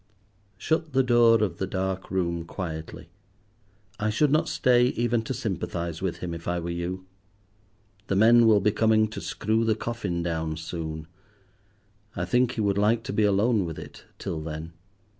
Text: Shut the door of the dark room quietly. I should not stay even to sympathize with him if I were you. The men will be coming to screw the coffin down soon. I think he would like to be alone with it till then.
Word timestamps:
Shut 0.57 0.93
the 0.93 1.03
door 1.03 1.43
of 1.43 1.57
the 1.59 1.67
dark 1.67 2.09
room 2.09 2.43
quietly. 2.43 3.09
I 3.99 4.09
should 4.09 4.31
not 4.31 4.49
stay 4.49 4.85
even 4.87 5.21
to 5.25 5.33
sympathize 5.35 6.01
with 6.01 6.17
him 6.25 6.33
if 6.33 6.47
I 6.47 6.59
were 6.59 6.71
you. 6.71 7.05
The 8.07 8.15
men 8.15 8.47
will 8.47 8.61
be 8.61 8.71
coming 8.71 9.07
to 9.09 9.21
screw 9.21 9.63
the 9.63 9.75
coffin 9.75 10.23
down 10.23 10.57
soon. 10.57 11.05
I 12.15 12.25
think 12.25 12.53
he 12.53 12.61
would 12.61 12.79
like 12.79 13.03
to 13.03 13.13
be 13.13 13.25
alone 13.25 13.63
with 13.63 13.77
it 13.77 14.05
till 14.17 14.41
then. 14.41 14.73